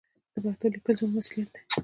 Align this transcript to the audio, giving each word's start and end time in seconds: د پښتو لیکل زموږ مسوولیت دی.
د 0.33 0.35
پښتو 0.45 0.65
لیکل 0.73 0.95
زموږ 0.99 1.11
مسوولیت 1.17 1.49
دی. 1.53 1.61